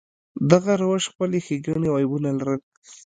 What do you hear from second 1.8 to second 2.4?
او عیبونه